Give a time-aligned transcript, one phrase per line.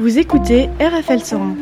[0.00, 1.56] Vous écoutez RFL 101.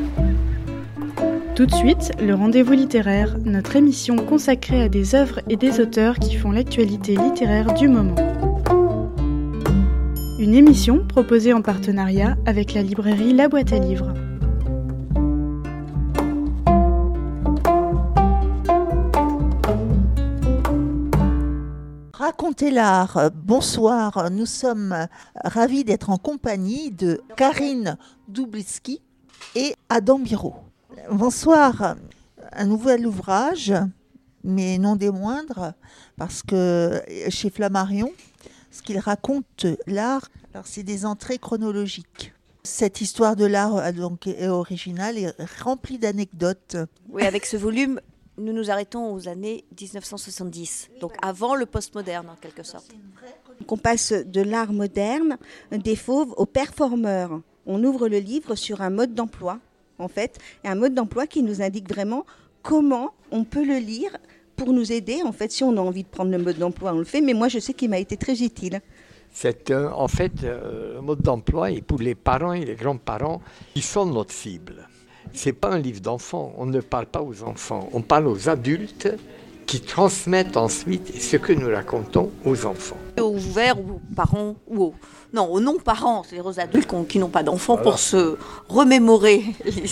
[1.57, 6.21] Tout de suite, le rendez-vous littéraire, notre émission consacrée à des œuvres et des auteurs
[6.21, 8.15] qui font l'actualité littéraire du moment.
[10.39, 14.15] Une émission proposée en partenariat avec la librairie La Boîte à Livres.
[22.13, 23.33] Racontez l'art.
[23.35, 25.09] Bonsoir, nous sommes
[25.43, 27.97] ravis d'être en compagnie de Karine
[28.29, 29.01] Doubliski
[29.55, 30.55] et Adam Biro.
[31.11, 31.97] Bonsoir,
[32.53, 33.73] un nouvel ouvrage,
[34.45, 35.73] mais non des moindres,
[36.17, 38.13] parce que chez Flammarion,
[38.71, 42.35] ce qu'il raconte l'art, alors c'est des entrées chronologiques.
[42.65, 45.31] Cette histoire de l'art donc est originale et
[45.63, 46.77] remplie d'anecdotes.
[47.09, 47.99] Oui, avec ce volume,
[48.37, 52.95] nous nous arrêtons aux années 1970, donc avant le postmoderne en quelque sorte.
[53.67, 55.39] On passe de l'art moderne,
[55.73, 57.41] des fauves, aux performeurs.
[57.69, 59.61] On ouvre le livre sur un mode d'emploi,
[59.99, 62.25] en fait, un mode d'emploi qui nous indique vraiment
[62.63, 64.17] comment on peut le lire
[64.57, 65.21] pour nous aider.
[65.23, 67.35] En fait, si on a envie de prendre le mode d'emploi, on le fait, mais
[67.35, 68.81] moi, je sais qu'il m'a été très utile.
[69.31, 73.43] C'est en fait euh, un mode d'emploi et pour les parents et les grands-parents,
[73.75, 74.89] ils sont notre cible.
[75.35, 79.15] C'est pas un livre d'enfants, on ne parle pas aux enfants, on parle aux adultes
[79.67, 82.97] qui transmettent ensuite ce que nous racontons aux enfants.
[83.27, 84.95] Ouvert aux parents ou aux
[85.35, 88.37] non, aux non-parents, c'est-à-dire aux adultes qui n'ont pas d'enfants, pour se
[88.69, 89.85] remémorer les,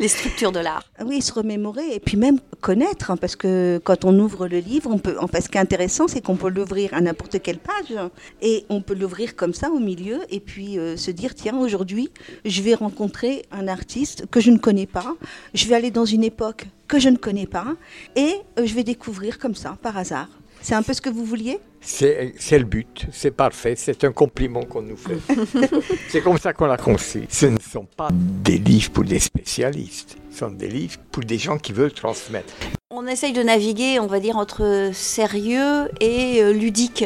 [0.00, 0.82] les structures de l'art.
[1.04, 4.90] Oui, se remémorer et puis même connaître, hein, parce que quand on ouvre le livre,
[4.92, 7.94] on peut, enfin, ce qui est intéressant, c'est qu'on peut l'ouvrir à n'importe quelle page
[8.42, 12.10] et on peut l'ouvrir comme ça au milieu et puis euh, se dire tiens, aujourd'hui,
[12.44, 15.14] je vais rencontrer un artiste que je ne connais pas,
[15.54, 17.74] je vais aller dans une époque que je ne connais pas
[18.16, 20.28] et euh, je vais découvrir comme ça, par hasard.
[20.64, 21.58] C'est un peu ce que vous vouliez?
[21.82, 25.18] C'est le but, c'est parfait, c'est un compliment qu'on nous fait.
[26.08, 27.26] c'est comme ça qu'on l'a conçu.
[27.28, 31.36] Ce ne sont pas des livres pour des spécialistes, ce sont des livres pour des
[31.36, 32.54] gens qui veulent transmettre.
[32.90, 37.04] On essaye de naviguer, on va dire, entre sérieux et euh, ludique.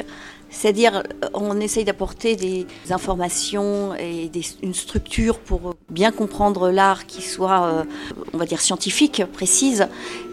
[0.51, 1.03] C'est-à-dire,
[1.35, 7.65] on essaye d'apporter des informations et des, une structure pour bien comprendre l'art qui soit,
[7.67, 7.85] euh,
[8.33, 9.89] on va dire, scientifique, précise,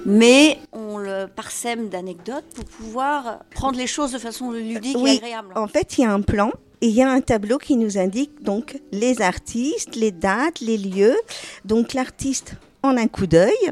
[0.05, 5.17] mais on le parsème d'anecdotes pour pouvoir prendre les choses de façon ludique Oui, et
[5.17, 5.53] agréable.
[5.55, 7.97] En fait, il y a un plan et il y a un tableau qui nous
[7.97, 11.17] indique donc les artistes, les dates, les lieux.
[11.63, 13.71] Donc l'artiste en un coup d'œil.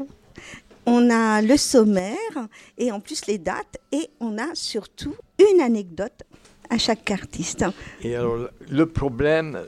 [0.86, 6.24] On a le sommaire et en plus les dates et on a surtout une anecdote
[6.70, 7.64] à chaque artiste.
[8.02, 9.60] Et alors, le problème,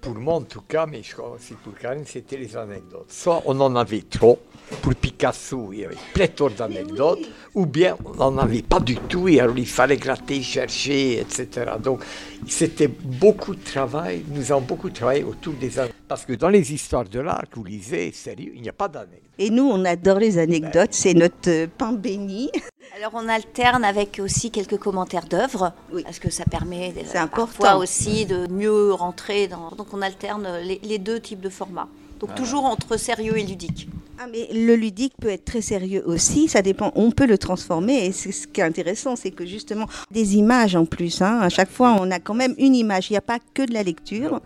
[0.00, 3.06] pour moi en tout cas, mais je crois aussi pour Karine, c'était les anecdotes.
[3.08, 4.38] Soit on en avait trop,
[4.82, 7.20] pour Picasso, il y avait pléthore d'anecdotes,
[7.54, 11.72] ou bien on n'en avait pas du tout, et alors il fallait gratter, chercher, etc.
[11.82, 12.02] Donc
[12.46, 16.00] c'était beaucoup de travail, nous avons beaucoup travaillé autour des anecdotes.
[16.08, 18.88] Parce que dans les histoires de l'art que vous lisez, sérieux, il n'y a pas
[18.88, 19.20] d'anecdotes.
[19.38, 22.50] Et nous, on adore les anecdotes, c'est notre euh, pain béni.
[22.96, 26.02] Alors on alterne avec aussi quelques commentaires d'œuvres, Oui.
[26.04, 27.46] parce que ça permet de- C'est important.
[27.46, 29.70] parfois aussi de mieux rentrer dans...
[29.70, 31.88] Donc on alterne les, les deux types de formats.
[32.20, 33.88] Donc toujours entre sérieux et ludique.
[34.20, 38.06] Ah, mais le ludique peut être très sérieux aussi, ça dépend, on peut le transformer
[38.06, 41.48] et c'est ce qui est intéressant, c'est que justement des images en plus, hein, à
[41.48, 43.82] chaque fois on a quand même une image, il n'y a pas que de la
[43.82, 44.40] lecture.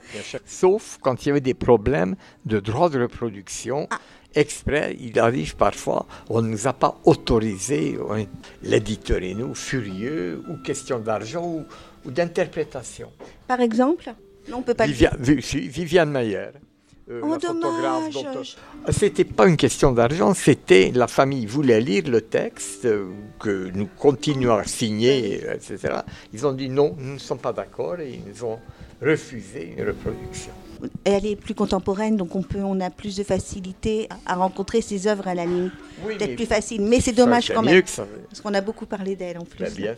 [0.46, 2.16] Sauf quand il y avait des problèmes
[2.46, 3.86] de droit de reproduction.
[4.34, 8.26] Exprès, il arrive parfois, on ne nous a pas autorisé, on-
[8.62, 11.64] l'éditeur et nous, furieux, ou question d'argent, ou,
[12.06, 13.10] ou d'interprétation.
[13.46, 14.12] Par exemple,
[14.50, 16.48] non, on peut pas le si, Viviane Mayer.
[17.10, 18.12] euh, Oh, dommage.
[18.12, 18.42] dont-
[18.92, 23.06] C'était pas une question d'argent, c'était la famille voulait lire le texte euh,
[23.40, 26.00] que nous continuons à signer, euh, etc.
[26.34, 28.58] Ils ont dit non, nous ne sommes pas d'accord et ils nous ont
[29.00, 30.52] refusé une reproduction.
[31.04, 35.06] Elle est plus contemporaine, donc on peut, on a plus de facilité à rencontrer ses
[35.06, 35.72] œuvres à la limite.
[36.04, 38.06] Oui, Peut-être plus facile, mais c'est dommage quand mieux même, que ça.
[38.28, 39.66] parce qu'on a beaucoup parlé d'elle en plus.
[39.70, 39.94] Sûr.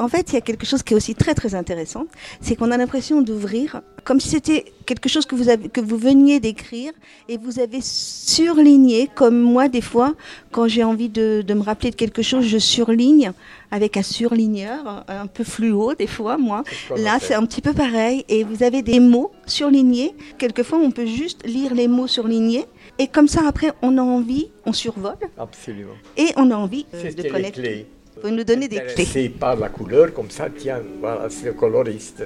[0.00, 2.06] En fait, il y a quelque chose qui est aussi très très intéressant,
[2.40, 5.98] c'est qu'on a l'impression d'ouvrir comme si c'était quelque chose que vous, avez, que vous
[5.98, 6.92] veniez d'écrire
[7.28, 10.14] et vous avez surligné, comme moi des fois,
[10.52, 13.32] quand j'ai envie de, de me rappeler de quelque chose, je surligne
[13.70, 16.64] avec un surligneur, un peu fluo des fois, moi.
[16.96, 20.14] Là, c'est un petit peu pareil et vous avez des mots surlignés.
[20.38, 22.64] Quelquefois, on peut juste lire les mots surlignés
[22.98, 25.92] et comme ça, après, on a envie, on survole Absolument.
[26.16, 27.60] et on a envie euh, de les connaître.
[27.60, 27.86] clés.
[28.22, 28.90] Vous nous donner des clés.
[28.92, 32.24] Intéressé par la couleur, comme ça, tiens, voilà, c'est le coloriste.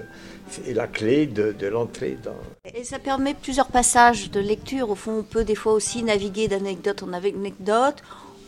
[0.51, 2.37] C'est la clé de, de l'entrée dans.
[2.75, 4.91] Et ça permet plusieurs passages de lecture.
[4.91, 7.97] Au fond, on peut des fois aussi naviguer d'anecdote en anecdote,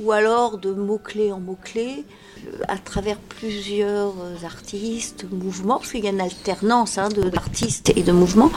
[0.00, 2.04] ou alors de mots-clés en mots-clés,
[2.48, 4.12] euh, à travers plusieurs
[4.44, 8.50] artistes, mouvements, parce qu'il y a une alternance hein, de- d'artistes et de mouvements.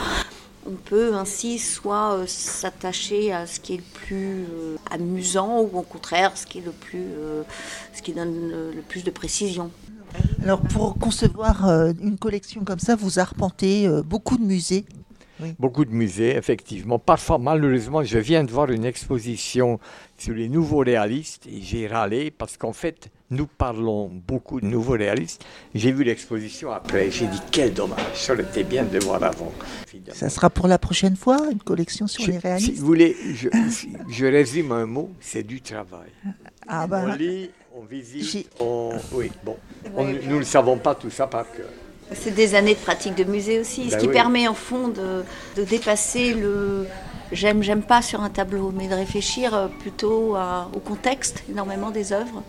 [0.66, 5.78] On peut ainsi soit euh, s'attacher à ce qui est le plus euh, amusant ou
[5.78, 7.42] au contraire ce qui est le plus, euh,
[7.94, 9.70] ce qui donne le, plus de précision.
[10.42, 11.68] Alors pour concevoir
[12.00, 14.84] une collection comme ça, vous arpentez beaucoup de musées.
[15.58, 16.98] Beaucoup de musées, effectivement.
[16.98, 19.78] Parfois, malheureusement, je viens de voir une exposition
[20.18, 24.94] sur les nouveaux réalistes et j'ai râlé parce qu'en fait, nous parlons beaucoup de nouveaux
[24.94, 25.44] réalistes.
[25.74, 29.22] J'ai vu l'exposition après, j'ai dit quel dommage, ça aurait été bien de le voir
[29.22, 29.52] avant.
[29.92, 30.18] Évidemment.
[30.18, 33.16] Ça sera pour la prochaine fois, une collection sur Je- les si réalistes vous voulez,
[33.34, 36.10] je, si- je résume un mot, c'est du travail.
[36.66, 38.90] Ah On ben, lit, on visite, on...
[39.12, 39.56] Oui, bon.
[39.96, 41.68] On- nous ne savons pas tout ça par cœur.
[42.12, 44.12] C'est des années de pratique de musée aussi, ce Ben qui oui.
[44.12, 45.22] permet en fond de,
[45.56, 46.86] de dépasser le
[47.32, 51.90] j'aime, j'aime pas sur un tableau, mais de réfléchir euh, plutôt à- au contexte énormément
[51.90, 52.42] des œuvres,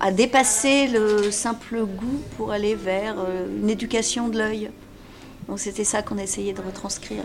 [0.00, 4.70] à dépasser le simple goût pour aller vers euh, une éducation de l'œil.
[5.48, 7.22] Donc c'était ça qu'on essayait de retranscrire.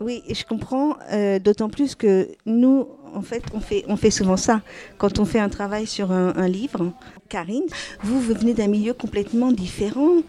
[0.00, 4.36] Oui, je comprends, euh, d'autant plus que nous, en fait, on fait, on fait souvent
[4.36, 4.60] ça.
[4.98, 6.92] Quand on fait un travail sur un, un livre,
[7.28, 7.64] Karine,
[8.02, 10.22] vous, vous venez d'un milieu complètement différent.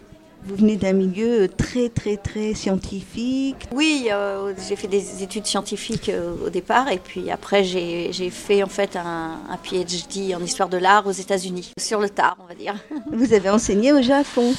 [0.46, 3.68] Vous venez d'un milieu très, très, très scientifique.
[3.74, 8.30] Oui, euh, j'ai fait des études scientifiques euh, au départ et puis après j'ai j'ai
[8.30, 12.38] fait en fait un, un PhD en histoire de l'art aux États-Unis, sur le tard
[12.42, 12.76] on va dire.
[13.12, 14.54] Vous avez enseigné au Japon.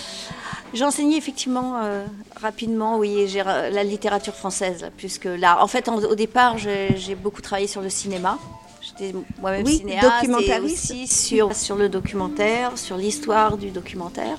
[0.75, 2.05] J'ai enseigné effectivement euh,
[2.41, 5.63] rapidement, oui, j'ai la littérature française, là, plus que l'art.
[5.63, 8.39] En fait, en- au départ, j'ai beaucoup travaillé sur le cinéma.
[8.81, 14.39] J'étais moi-même Oui, cinéaste et aussi sur, sur le documentaire, sur l'histoire du documentaire.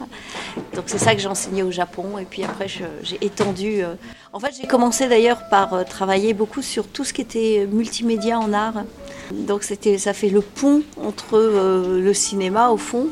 [0.76, 2.18] Donc c'est ça que j'ai enseigné au Japon.
[2.20, 3.84] Et puis après, j'ai étendu.
[3.84, 3.96] euh,
[4.32, 8.40] En fait, j'ai commencé d'ailleurs par euh, travailler beaucoup sur tout ce qui était multimédia
[8.40, 8.84] en art.
[9.32, 13.08] Donc c'était, ça fait le pont entre le cinéma au fond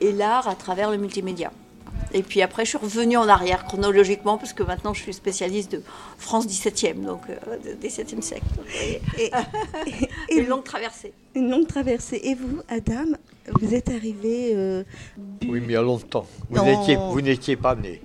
[0.00, 1.52] et l'art à travers le multimédia.
[2.14, 5.72] Et puis après, je suis revenue en arrière chronologiquement, parce que maintenant je suis spécialiste
[5.72, 5.82] de
[6.18, 8.44] France 17e, donc euh, de 17e siècle.
[8.82, 9.30] Et, et
[10.38, 11.12] Une longue traversée.
[11.34, 12.20] une longue traversée.
[12.24, 13.06] Et vous, Adam,
[13.60, 14.52] vous êtes arrivé.
[14.54, 14.82] euh,
[15.48, 16.26] Oui, mais il y a longtemps.
[16.50, 18.00] Vous n'étiez vous n'étiez pas né.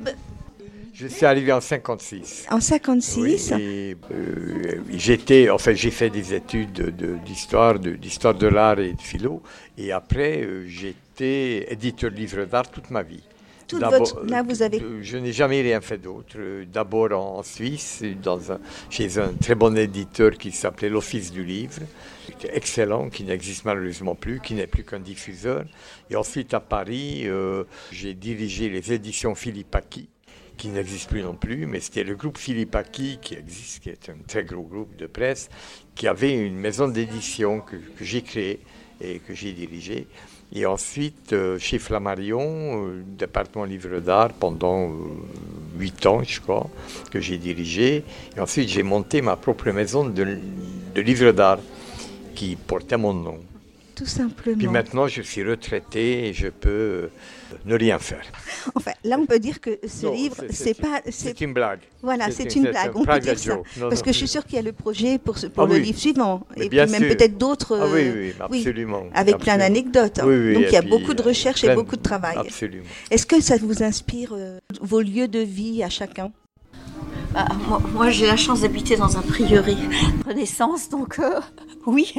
[0.94, 2.48] Je suis arrivé en 56.
[2.50, 3.51] en 56.
[3.54, 8.48] Oui, et, euh, j'étais, enfin, j'ai fait des études de- de- d'histoire, de, d'histoire de
[8.48, 9.44] l'art et de philo,
[9.77, 13.21] et après, euh, j'étais éditeur de livres d'art toute ma vie.
[13.68, 16.38] Toute D'abord, votre- là, vous avez- euh, Je n'ai jamais rien fait d'autre.
[16.72, 18.60] D'abord en Suisse, dans un,
[18.90, 21.80] chez un très bon éditeur qui s'appelait l'Office du Livre,
[22.25, 25.66] qui était excellent, qui n'existe malheureusement plus, qui n'est plus qu'un diffuseur.
[26.10, 30.08] Et ensuite à Paris, euh, j'ai dirigé les éditions Philippe Aki,
[30.56, 34.10] qui n'existe plus non plus, mais c'était le groupe Philippe Aki qui existe, qui est
[34.10, 35.50] un très gros groupe de presse,
[35.94, 38.60] qui avait une maison d'édition que, que j'ai créée
[39.02, 40.08] et que j'ai dirigée.
[40.54, 44.94] Et ensuite, euh, chez Flammarion, euh, département livre d'art, pendant euh,
[45.78, 46.70] huit ans, je crois,
[47.12, 48.04] que j'ai dirigé.
[48.36, 50.38] Et ensuite, j'ai monté ma propre maison de,
[50.96, 51.60] de livres d'art
[52.34, 53.40] qui portait mon nom.
[53.96, 54.58] Tout simplement.
[54.58, 57.10] Puis maintenant, je suis retraité et je peux
[57.66, 58.24] ne rien faire.
[58.76, 61.80] Enfin, là, on peut dire que ce Non, livre, c'est- pas, c'est une blague.
[62.02, 62.92] voilà, c'est une- blague.
[62.96, 63.56] On peut dire ça.
[63.56, 64.02] Non, parce non.
[64.02, 65.82] que je suis sûre qu'il y a le projet pour ce- pour Ah le oui.
[65.82, 67.18] livre suivant, Mais et bien puis même sûr.
[67.18, 67.78] peut-être d'autres.
[67.82, 69.04] Ah oui, euh, oui, absolument.
[69.14, 70.20] Avec plein d'anecdotes.
[70.20, 70.26] hein.
[70.28, 72.38] Oui, oui, Donc il y a puis, beaucoup de recherches et beaucoup de travail.
[72.38, 72.84] Absolument.
[73.12, 76.32] Est-ce que ça vous inspire euh, vos lieux de vie à chacun?
[77.38, 79.76] Bah, moi, moi, j'ai la chance d'habiter dans un prieuré
[80.28, 81.40] Renaissance, donc euh,
[81.85, 82.12] oui.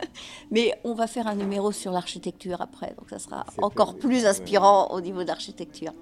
[0.50, 4.88] Mais on va faire un numéro sur l'architecture après, donc ça sera encore plus inspirant
[4.92, 5.92] au niveau d'architecture.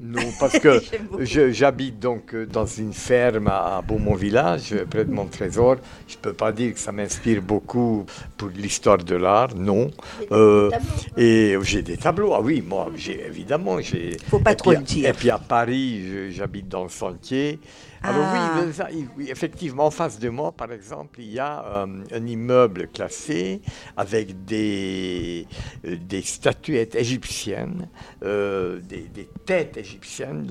[0.00, 0.82] Non, parce que
[1.52, 5.76] j'habite donc euh, dans une ferme à à Beaumont-Village, euh, près de mon trésor.
[6.08, 8.04] Je ne peux pas dire que ça m'inspire beaucoup
[8.36, 9.88] pour l'histoire de l'art, non.
[10.32, 10.68] Euh,
[11.16, 12.88] et j'ai des tableaux, ah oui, moi,
[13.28, 13.80] évidemment.
[13.80, 15.08] j'ai- Faut pas et trop puis- le dire.
[15.10, 17.60] Et puis à Paris, j'habite dans le sentier.
[18.08, 18.54] Alors Ah.
[18.58, 21.86] oui, mais ça, oui, effectivement, en face de moi, par exemple, il y a euh,
[22.12, 23.60] un immeuble classé
[23.96, 25.46] avec des,
[25.84, 27.88] euh, des statuettes égyptiennes,
[28.22, 30.46] euh, des, des têtes égyptiennes.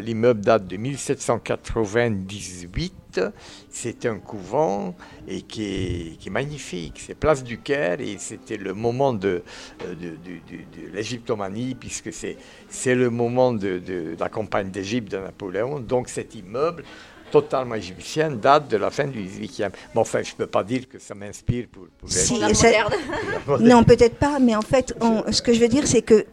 [0.00, 2.94] L'immeuble date de 1798.
[3.70, 4.94] C'est un couvent
[5.26, 7.02] et qui est, qui est magnifique.
[7.04, 9.42] C'est Place du Caire et c'était le moment de,
[9.84, 13.80] euh, de, de- de- de l'égyptomanie puisque c'est le moment de,
[14.18, 15.80] la campagne d'Égypte de Napoléon.
[15.80, 16.84] Donc cet immeuble
[17.30, 19.70] totalement égyptien date de la fin du 18e.
[19.94, 22.92] Mais enfin, je ne peux pas dire que ça m'inspire pour, Si, la ça- moderne.
[23.44, 23.68] pour la moderne.
[23.78, 26.24] Non, peut-être pas, mais en fait, on- ce que je veux dire, c'est que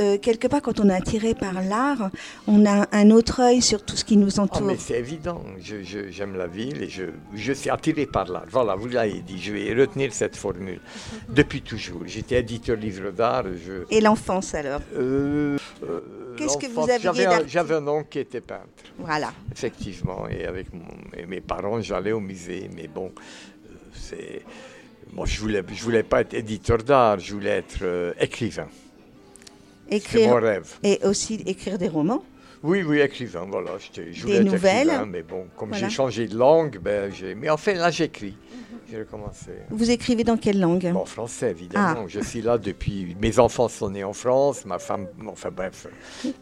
[0.00, 2.10] euh, quelque part, quand on est attiré par l'art,
[2.46, 4.66] on a un autre œil sur tout ce qui nous Ah, entoure.
[4.66, 5.42] mais c'est évident.
[5.60, 8.44] Je- je- J'aime la ville et je, je suis attiré par l'art.
[8.50, 9.40] Voilà, vous l'avez dit.
[9.40, 10.80] Je vais retenir cette formule.
[11.28, 12.02] Depuis toujours.
[12.06, 13.44] J'étais éditeur livre d'art.
[13.64, 14.80] Je, Et l'enfance alors?
[14.96, 16.00] Euh, euh,
[16.36, 18.64] Qu'est-ce que vous aviez j'avais un, un oncle qui était peintre,
[18.98, 19.32] Voilà.
[19.52, 20.26] effectivement.
[20.28, 20.82] Et avec mon-
[21.16, 22.68] et mes parents, j'allais au musée.
[22.74, 23.12] Mais bon,
[23.92, 24.42] c'est.
[25.12, 28.66] Moi, je voulais, je voulais pas être éditeur d'art, je voulais être euh, écrivain.
[29.90, 30.74] Mon Écrire rêve.
[30.82, 32.24] et aussi écrire des romans.
[32.62, 33.72] Oui, oui, écrivain, voilà.
[33.78, 34.86] Je voulais Des être nouvelles.
[34.86, 35.86] écrivain, mais bon, comme Voilà.
[35.88, 37.34] j'ai changé de langue, ben, j'ai...
[37.34, 38.34] Mais enfin, là, j'écris.
[38.90, 39.04] J'ai.
[39.70, 40.92] Vous écrivez dans quelle langue?
[40.94, 42.00] En français, évidemment.
[42.02, 42.04] Ah.
[42.08, 43.16] Je suis là depuis.
[43.20, 45.06] Mes enfants sont nés en France, ma femme.
[45.26, 45.86] Enfin bref,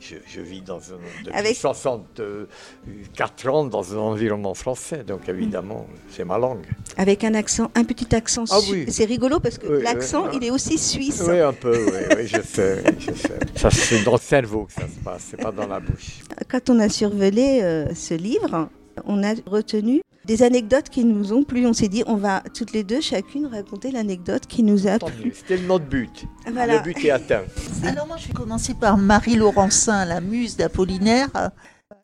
[0.01, 0.97] je, je vis dans un.
[1.25, 6.65] Depuis Avec- 64 ans dans un environnement français, donc évidemment, c'est ma langue.
[6.97, 8.45] Avec un accent, un petit accent.
[8.51, 8.85] Ah su- oui.
[8.89, 11.23] C'est rigolo parce que Oui, l'accent, oui, il est aussi suisse.
[11.27, 13.71] Oui, un peu, oui, je sais, je sais.
[13.71, 16.21] C'est dans le cerveau que ça se passe, c'est pas dans la bouche.
[16.51, 18.69] Quand on a survolé euh, ce livre,
[19.05, 21.67] on a retenu des anecdotes qui nous ont plu.
[21.67, 25.33] On s'est dit, on va toutes les deux, chacune, raconter l'anecdote qui nous a plu.
[25.35, 26.25] C'était notre but.
[26.51, 26.77] Voilà.
[26.77, 27.43] Le but est atteint.
[27.85, 31.51] Alors moi, je vais commencer par Marie Laurencin, la muse d'Apollinaire.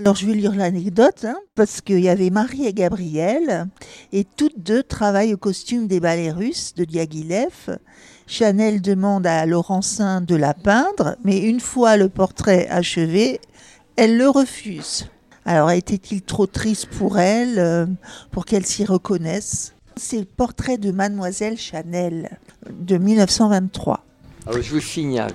[0.01, 3.67] Alors je vais lire l'anecdote, hein, parce qu'il y avait Marie et Gabrielle,
[4.13, 7.79] et toutes deux travaillent au costume des ballets russes de Diaghilev.
[8.27, 13.41] Chanel demande à Laurencin de la peindre, mais une fois le portrait achevé,
[13.97, 15.09] elle le refuse.
[15.51, 17.87] Alors était-il trop triste pour elle, euh,
[18.33, 19.73] pour qu'elle s'y reconnaisse?
[19.97, 22.39] C'est le portrait de Mademoiselle Chanel
[22.71, 24.05] de 1923.
[24.47, 25.33] Alors, je vous signale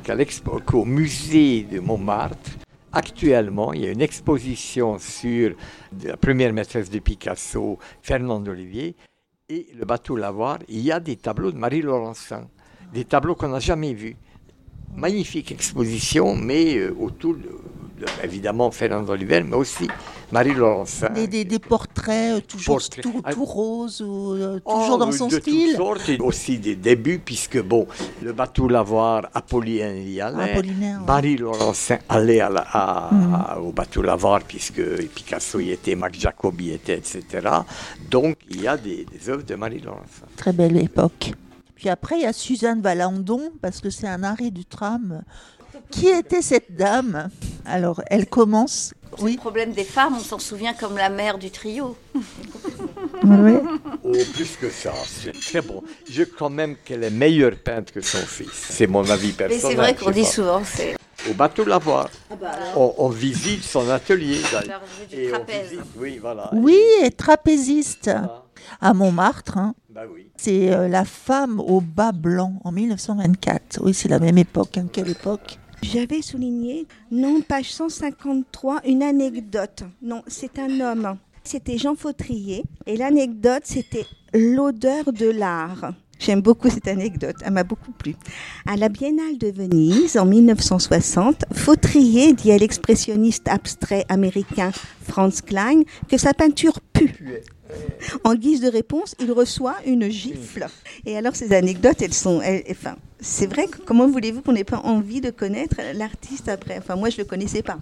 [0.68, 2.52] qu'au musée de Montmartre,
[2.92, 5.56] actuellement, il y a une exposition sur
[6.04, 8.96] la première maîtresse de Picasso, Fernande Olivier,
[9.50, 10.60] et le bateau Lavoir.
[10.70, 12.48] Il y a des tableaux de Marie Laurencin,
[12.94, 14.16] des tableaux qu'on n'a jamais vus.
[14.96, 17.50] Magnifique exposition, mais euh, autour, de-
[18.24, 19.88] évidemment, Fernande Olivier, mais aussi
[20.32, 21.10] Marie Laurencin.
[21.10, 23.04] Des, des- des portraits euh, toujours Portraits.
[23.04, 23.34] tout, Ah.
[23.34, 25.68] tout roses ou euh, Oh, toujours dans son de style.
[25.70, 27.88] toutes sortes, et aussi des débuts, puisque bon,
[28.22, 30.52] le bateau Lavoir, Apollinaire y allait.
[30.54, 31.06] Apollinaire, ouais.
[31.08, 33.34] Marie Laurencin allait à la- à- Mhm.
[33.36, 34.82] à- au bateau Lavoir, puisque
[35.14, 37.24] Picasso y était, Marc Jacobi y était, etc.
[38.10, 40.26] Donc, il y a des, des œuvres de Marie Laurencin.
[40.36, 41.34] Très belle époque.
[41.76, 45.22] Puis après, il y a Suzanne Valandon, parce que c'est un arrêt du tram.
[45.92, 47.30] Qui était cette dame
[47.66, 48.94] Alors, elle commence.
[49.18, 51.96] Le Oui, problème des femmes, on s'en souvient comme la mère du trio.
[53.24, 53.54] oui.
[54.04, 55.84] Oh, plus que ça, c'est très bon.
[56.10, 58.50] Je crois même qu'elle est meilleure peintre que son fils.
[58.54, 59.62] C'est mon avis Mais personnel.
[59.72, 60.28] c'est vrai qu'on dit pas.
[60.28, 60.96] souvent, c'est
[61.30, 64.40] Au bateau Lavoir, Ah bah on, on visite son atelier.
[65.10, 66.50] du Et on visite- oui, voilà.
[66.54, 68.44] Oui, et trapéziste Voilà.
[68.82, 69.58] à Montmartre.
[69.58, 69.76] hein.
[69.90, 70.28] Bah oui.
[70.38, 73.80] C'est euh, la femme au bas blanc en 1924.
[73.84, 74.78] Oui, c'est la même époque.
[74.78, 74.88] hein.
[74.92, 79.84] Quelle époque J'avais souligné, non, page 153, une anecdote.
[80.02, 81.18] Non, c'est un homme.
[81.44, 82.64] C'était Jean Fautrier.
[82.86, 85.94] Et l'anecdote, c'était l'odeur de l'art.
[86.20, 88.16] J'aime beaucoup cette anecdote, elle m'a beaucoup plu.
[88.66, 94.72] À la Biennale de Venise, en 1960, Fautrier dit à l'expressionniste abstrait américain
[95.04, 97.42] Franz Klein que sa peinture pue.
[98.24, 100.68] En guise de réponse, il reçoit une gifle.
[101.06, 102.42] Et alors, ces anecdotes, elles sont.
[102.70, 106.78] enfin, c'est vrai comment voulez-vous qu'on n'ait pas envie de connaître l'artiste après?
[106.78, 107.80] Enfin, moi, je ne le connaissais pas.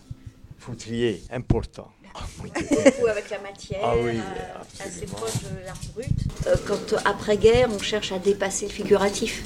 [0.57, 1.89] Foutrier, important.
[2.43, 6.07] Beaucoup avec la matière, Ah oui, euh, assez proche de l'art brut.
[6.47, 9.43] Euh, quand euh, après-guerre, on cherche à dépasser le figuratif.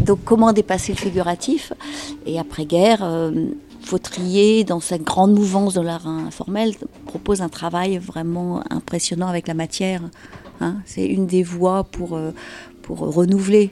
[0.00, 1.72] Donc comment dépasser le figuratif?
[2.26, 3.30] Et après-guerre, euh,
[3.82, 6.74] Fautrier, dans sa grande mouvance de l'art informel,
[7.06, 10.02] propose un travail vraiment impressionnant avec la matière.
[10.60, 10.76] hein.
[10.84, 12.18] C'est une des voies pour,
[12.82, 13.70] pour renouveler,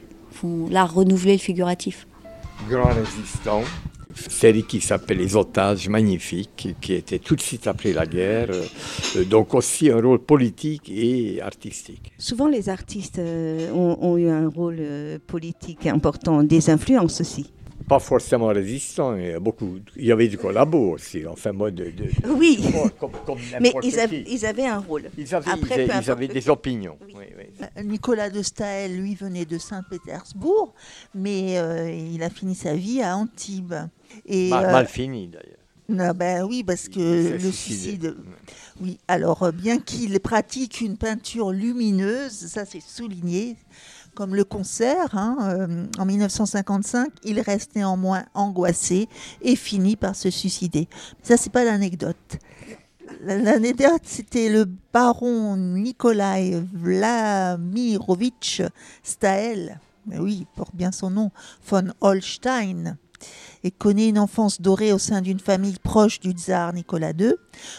[0.71, 2.07] l'art renouveler le figuratif.
[2.71, 3.63] grand résistant.
[4.29, 8.51] Série qui s'appelle Les Otages, magnifique, qui- était tout de suite après la guerre.
[8.51, 12.13] euh, donc aussi un rôle politique et artistique.
[12.19, 17.53] Souvent, les artistes euh, ont, ont eu un rôle euh, politique important, des influences aussi.
[17.89, 21.71] Pas forcément résistant, il y, a beaucoup, il y avait du collabo aussi, enfin moi
[21.71, 21.85] de...
[21.85, 24.25] de- Oui, comme, comme- comme mais ils, av- qui.
[24.31, 25.05] ils avaient un rôle.
[25.17, 26.99] Ils avaient, Après, ils ils avaient des opinions.
[27.07, 27.15] Oui.
[27.17, 27.85] oui, oui.
[27.87, 30.75] Nicolas de Staël, lui, venait de Saint-Pétersbourg,
[31.15, 33.75] mais euh, il a fini sa vie à Antibes.
[34.27, 35.59] Et, Mal, euh, mal fini d'ailleurs.
[35.89, 38.17] non, ben oui, parce que le suicide.
[38.81, 43.57] Oui, alors euh, bien qu'il pratique une peinture lumineuse, ça c'est souligné,
[44.15, 49.09] comme le concert, hein, euh, en 1955, il reste néanmoins angoissé
[49.43, 50.89] et finit par se suicider.
[51.23, 52.39] Ça, c'est pas l'anecdote.
[53.23, 58.63] L'anecdote, c'était le baron Nikolai Vlamirovitch
[60.09, 61.31] mais oui, il porte bien son nom,
[61.67, 62.97] von Holstein,
[63.65, 67.35] et connaît une enfance dorée au sein d'une famille proche du tsar Nicolas II.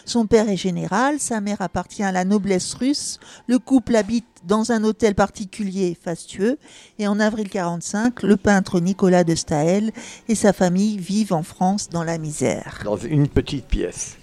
[0.06, 3.20] Son père est général, sa mère appartient à la noblesse russe.
[3.48, 6.58] Le couple habite dans un hôtel particulier fastueux
[6.98, 9.92] et en avril 45, le peintre Nicolas de Staël
[10.28, 12.82] et sa famille vivent en France dans la misère.
[12.84, 14.18] Dans une petite pièce.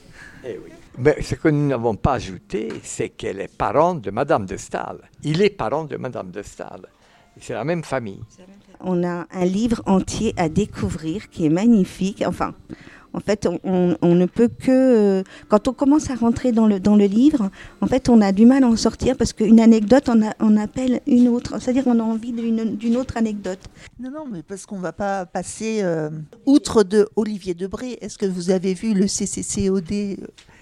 [0.44, 0.72] Eh oui.
[0.98, 4.96] Mais ce que nous n'avons pas ajouté, c'est qu'elle est parente de Madame de Staël.
[5.22, 6.86] Il est parent de Madame de Staël.
[7.40, 8.20] C'est la même famille.
[8.80, 12.22] On a un livre entier à découvrir qui est magnifique.
[12.26, 12.54] Enfin,
[13.12, 14.70] en fait, on, on- on ne peut que...
[14.70, 18.32] euh, Quand on commence à rentrer dans le, dans le livre, en fait, on a
[18.32, 21.60] du mal à en sortir parce qu'une anecdote, on, a- on appelle une autre.
[21.60, 23.60] C'est-à-dire qu'on a envie d'une d'une autre anecdote.
[24.00, 26.10] Non, non, mais parce qu'on ne va pas passer euh,
[26.46, 27.98] outre de Olivier Debré.
[28.00, 30.16] Est-ce que vous avez vu le CCCOD, euh,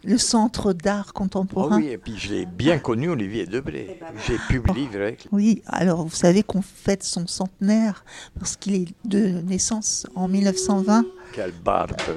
[0.04, 3.98] le Centre d'art Ah contemporain oui, et puis je l'ai bien connu, Olivier Debré.
[4.26, 5.28] J'ai pu vivre avec lui.
[5.32, 8.04] Oui, alors vous savez qu'on fête son centenaire
[8.38, 11.04] parce qu'il est de naissance en 1920.
[11.34, 12.12] Quelle barbe Ça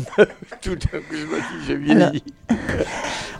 [0.00, 0.26] me-
[0.62, 2.22] Tout d'un coup, je me dis, je vieillis.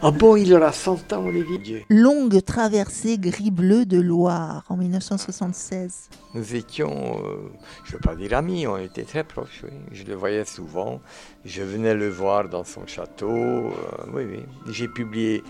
[0.03, 6.09] Ah bon, il aura 100 ans, Olivier Longue traversée gris-bleu de Loire en 1976.
[6.35, 7.49] Nous étions, euh,
[7.85, 9.71] je ne veux pas dire amis, on était très proches, oui.
[9.91, 11.01] Je le voyais souvent.
[11.45, 13.31] Je venais le voir dans son château.
[13.31, 13.71] euh,
[14.13, 14.43] oui, oui.
[14.71, 15.43] J'ai publié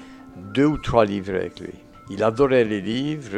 [0.54, 1.74] deux ou trois livres avec lui.
[2.10, 3.38] Il adorait les livres.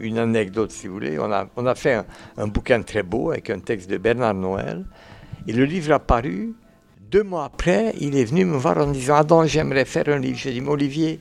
[0.00, 1.18] une anecdote, si vous voulez.
[1.18, 2.04] On a, fait
[2.36, 4.84] un, bouquin très beau avec un texte de Bernard Noël.
[5.46, 6.54] Et le livre a paru.
[7.10, 10.38] Deux mois après, il est venu me voir en disant Adam, j'aimerais faire un livre.
[10.38, 11.20] J'ai dit Olivier,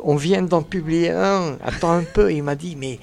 [0.00, 1.56] on vient d'en publier un.
[1.64, 2.32] Attends un peu.
[2.32, 2.98] Il m'a dit Mais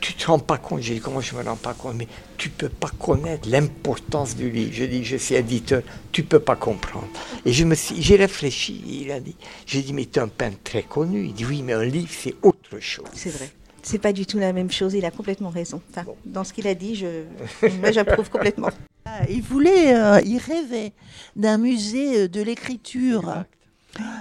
[0.00, 2.48] tu te rends pas compte J'ai dit Comment je me rends pas compte Mais tu
[2.50, 4.72] peux pas connaître l'importance du livre.
[4.72, 7.08] J'ai dit Je suis éditeur, tu peux pas comprendre.
[7.44, 8.82] Et je me suis, j'ai réfléchi.
[8.86, 9.36] Il a dit
[9.66, 11.24] J'ai dit Mais tu es un peintre très connu.
[11.26, 13.06] Il dit Oui, mais un livre, c'est autre chose.
[13.14, 13.50] C'est vrai.
[13.82, 14.94] C'est pas du tout la même chose.
[14.94, 15.80] Il a complètement raison.
[15.90, 17.22] Enfin, Dans ce qu'il a dit, je,
[17.80, 18.70] moi, j'approuve complètement.
[19.08, 20.92] Ah, Il voulait, euh, il rêvait
[21.36, 23.46] d'un musée euh, de l'écriture, Exact.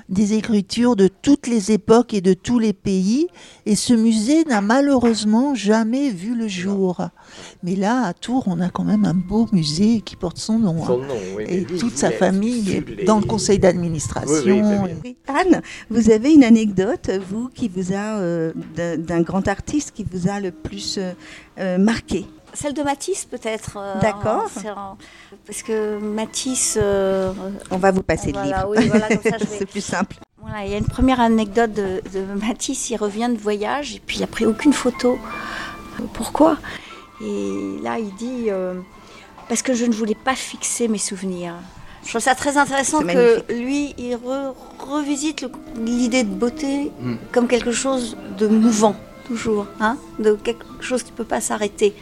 [0.10, 3.28] Des écritures de toutes les époques et de tous les pays.
[3.66, 7.02] Et ce musée n'a malheureusement jamais vu le jour.
[7.64, 10.84] Mais là, à Tours, on a quand même un beau musée qui porte son nom.
[10.84, 10.88] hein.
[10.88, 11.44] Son nom, oui.
[11.48, 14.62] mais Et toute sa famille est les- dans le conseil d'administration.
[15.04, 15.16] Oui.
[15.28, 20.06] Anne, vous avez une anecdote, vous, qui vous a, euh, d'un d'un grand artiste qui
[20.12, 21.12] vous a le plus euh,
[21.60, 22.26] euh, marqué.
[22.56, 23.78] Celle de Matisse, peut-être.
[23.78, 24.50] euh, D'accord.
[25.46, 26.78] Parce que Matisse.
[26.82, 27.32] euh,
[27.72, 28.84] On va vous passer Voilà, le livre.
[28.84, 29.08] oui, voilà,
[29.40, 30.16] vais- C'est plus simple.
[30.42, 34.00] Voilà, il y a une première anecdote de, de Matisse, il revient de voyage et
[34.06, 35.18] puis il n'a pris aucune photo.
[36.14, 36.58] Pourquoi?
[37.22, 38.76] Et là, il dit euh,
[39.50, 41.54] Parce que je ne voulais pas fixer mes souvenirs.
[42.04, 43.50] Je trouve ça très intéressant que magnifique.
[43.50, 45.48] lui, il re- revisite
[45.84, 47.16] l'idée de beauté Mm.
[47.32, 51.96] comme quelque chose de mouvant, toujours, hein, de quelque chose qui ne peut pas s'arrêter.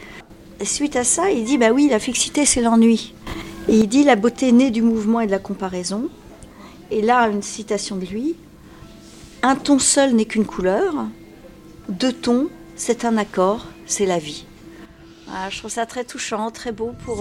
[0.60, 3.14] Et suite à ça, il dit Bah oui, la fixité, c'est l'ennui.
[3.68, 6.08] Et il dit La beauté naît du mouvement et de la comparaison.
[6.90, 8.36] Et là, une citation de lui
[9.42, 10.94] Un ton seul n'est qu'une couleur,
[11.88, 14.46] deux tons, c'est un accord, c'est la vie.
[15.26, 17.16] Voilà, je trouve ça très touchant, très beau pour,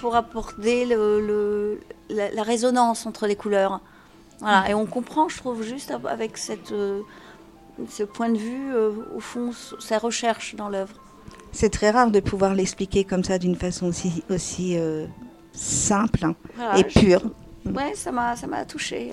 [0.00, 3.80] pour apporter le, le- la, la résonance entre les couleurs.
[4.40, 7.00] Voilà, et on comprend, je trouve, juste avec cette, euh,
[7.88, 9.50] ce point de vue, euh, au fond,
[9.80, 10.94] sa recherche dans l'œuvre.
[11.52, 15.06] C'est très rare de pouvoir l'expliquer comme ça d'une façon aussi, aussi euh,
[15.52, 17.22] simple hein, Voilà, et je- pure.
[17.66, 19.10] Ouais, ça m'a, ça m'a touché.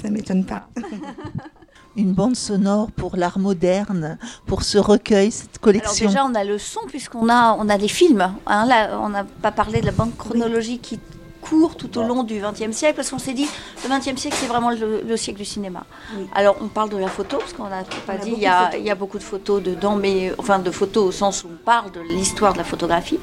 [0.00, 0.68] Ça m'étonne pas.
[1.96, 6.06] Une bande sonore pour l'art moderne, pour ce recueil, cette Alors collection.
[6.06, 8.32] déjà, on a le son puisqu'on a, on a des films.
[8.46, 8.66] hein.
[8.66, 11.00] là, on n'a pas parlé de la bande chronologique qui
[11.42, 13.46] court tout au long du XXe siècle parce qu'on s'est dit
[13.84, 15.84] le XXe siècle c'est vraiment le, le siècle du cinéma.
[16.16, 16.26] Oui.
[16.34, 18.60] Alors on parle de la photo parce qu'on n'a pas a dit il y, a,
[18.60, 18.80] de photos.
[18.80, 21.64] il y a beaucoup de photos dedans, mais enfin de photos au sens où on
[21.64, 23.18] parle de l'histoire de la photographie.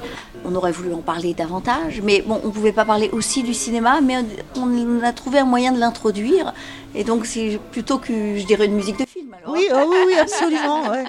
[0.45, 4.01] On aurait voulu en parler davantage, mais bon, on pouvait pas parler aussi du cinéma,
[4.01, 4.15] mais
[4.55, 6.53] on, on a trouvé un moyen de l'introduire.
[6.95, 9.33] Et donc c'est plutôt que je dirais une musique de film.
[9.33, 9.53] Alors.
[9.53, 10.81] Oui, oh oui, oui, absolument.
[10.91, 11.05] ouais.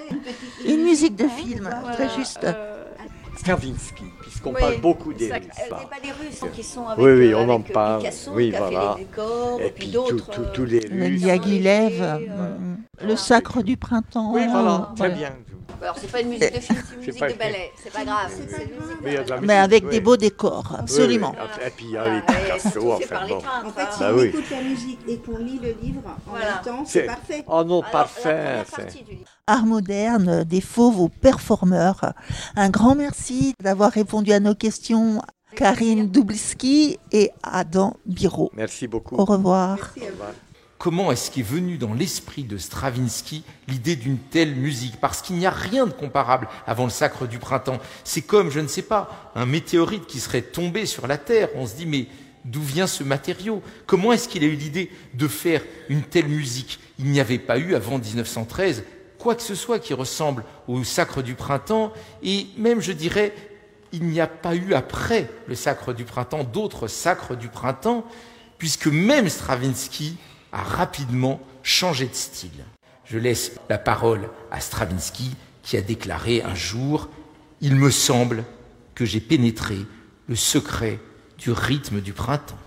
[0.66, 2.44] Une musique de film, très juste.
[2.44, 2.84] euh,
[3.38, 4.04] Stravinsky,
[4.40, 5.32] puisqu'on Oui, parle beaucoup des Russes.
[5.34, 5.76] euh, là.
[5.80, 7.98] C'est pas les Russes qui sont avec, Oui, oui, euh, on en avec, euh, parle.
[8.00, 8.94] Picasso, Oui, voilà.
[8.98, 10.52] les décors, Et puis puis d'autres.
[10.52, 11.10] tous les Le.
[11.16, 14.32] Diaghilev, euh, le sacre du printemps.
[14.32, 15.14] Oui, voilà, très Ouais.
[15.14, 15.32] bien.
[15.82, 17.70] Alors c'est pas une musique de film, c'est une musique pas- de ballet.
[17.82, 18.30] C'est pas grave.
[18.36, 19.90] c'est une musique de Mais avec oui.
[19.90, 21.34] des beaux décors, absolument.
[21.38, 21.66] oui.
[21.66, 23.38] Et puis il y a Voilà, les Picasso, enfin bon.
[23.38, 24.24] En fait, si Bah on oui.
[24.26, 26.54] écoute la musique et qu'on lit le livre en Voilà.
[26.54, 27.44] même temps, C'est- parfait.
[27.46, 28.64] Oh non, Alors, parfait.
[29.46, 32.12] Art moderne, des fauves aux performeurs.
[32.56, 35.20] Un grand merci d'avoir répondu à nos questions,
[35.56, 38.50] Karine Dubliski et Adam Biro.
[38.54, 39.16] Merci beaucoup.
[39.16, 39.76] Au revoir.
[39.96, 40.49] Merci à vous.
[40.80, 44.96] Comment est-ce qu'est venue dans l'esprit de Stravinsky l'idée d'une telle musique?
[44.98, 47.78] Parce qu'il n'y a rien de comparable avant le sacre du printemps.
[48.02, 51.50] C'est comme, je ne sais pas, un météorite qui serait tombé sur la Terre.
[51.54, 52.06] On se dit, mais
[52.46, 53.62] d'où vient ce matériau?
[53.84, 56.80] Comment est-ce qu'il a eu l'idée de faire une telle musique?
[56.98, 58.82] Il n'y avait pas eu avant 1913
[59.18, 63.34] quoi que ce soit qui ressemble au sacre du printemps, et même, je dirais,
[63.92, 68.06] il n'y a pas eu après le sacre du printemps d'autres sacres du printemps,
[68.56, 70.16] puisque même Stravinsky
[70.52, 72.64] a rapidement changé de style.
[73.04, 77.08] Je laisse la parole à Stravinsky qui a déclaré un jour
[77.60, 78.44] Il me semble
[78.94, 79.76] que j'ai pénétré
[80.28, 80.98] le secret
[81.38, 82.58] du rythme du printemps.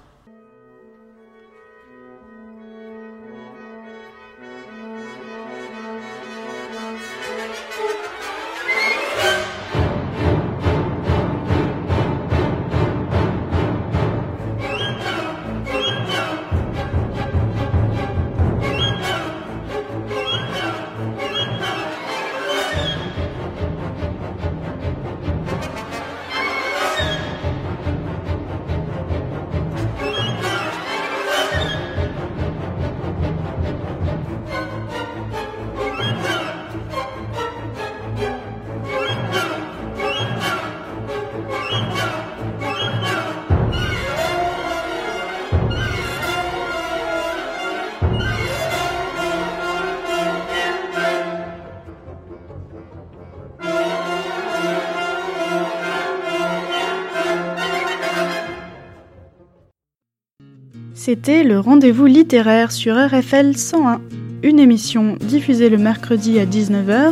[61.13, 64.01] C'était le rendez-vous littéraire sur RFL 101,
[64.41, 67.11] une émission diffusée le mercredi à 19h,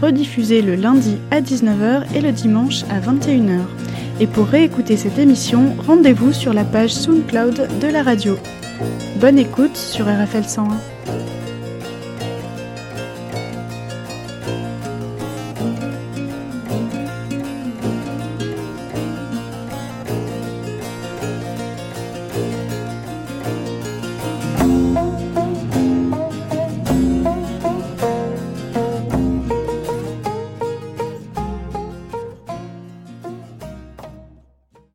[0.00, 3.58] rediffusée le lundi à 19h et le dimanche à 21h.
[4.20, 8.36] Et pour réécouter cette émission, rendez-vous sur la page SoundCloud de la radio.
[9.20, 10.89] Bonne écoute sur RFL 101.